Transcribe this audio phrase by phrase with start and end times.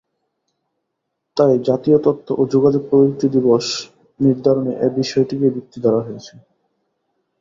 [1.37, 3.65] তাই জাতীয় তথ্য ও যোগাযোগপ্রযুক্তি দিবস
[4.19, 6.33] নির্ধারণে এ বিষয়টিকেই ভিত্তি ধরা হয়েছে।